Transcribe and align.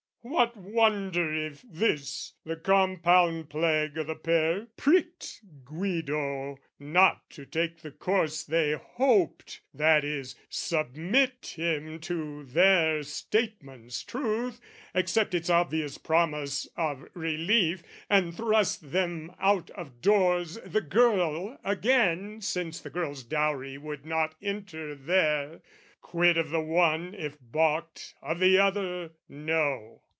What 0.23 0.55
wonder 0.55 1.33
if 1.33 1.63
this? 1.63 2.33
the 2.45 2.55
compound 2.55 3.49
plague 3.49 3.97
o' 3.97 4.03
the 4.03 4.13
pair 4.15 4.67
Pricked 4.77 5.41
Guido, 5.65 6.59
not 6.77 7.27
to 7.31 7.43
take 7.43 7.81
the 7.81 7.89
course 7.89 8.43
they 8.43 8.73
hoped, 8.73 9.61
That 9.73 10.05
is, 10.05 10.35
submit 10.47 11.55
him 11.55 11.99
to 12.01 12.43
their 12.43 13.01
statement's 13.01 14.03
truth, 14.03 14.61
Accept 14.93 15.33
its 15.33 15.49
obvious 15.49 15.97
promise 15.97 16.67
of 16.77 17.03
relief, 17.15 17.81
And 18.07 18.35
thrust 18.37 18.91
them 18.91 19.33
out 19.39 19.71
of 19.71 20.01
doors 20.03 20.59
the 20.63 20.81
girl 20.81 21.59
again 21.63 22.41
Since 22.41 22.79
the 22.81 22.91
girl's 22.91 23.23
dowry 23.23 23.79
would 23.79 24.05
not 24.05 24.35
enter 24.39 24.93
there, 24.93 25.61
Quit 26.03 26.37
of 26.37 26.51
the 26.51 26.61
one 26.61 27.15
if 27.15 27.37
baulked 27.41 28.13
of 28.21 28.37
the 28.37 28.59
other: 28.59 29.13
no! 29.27 30.03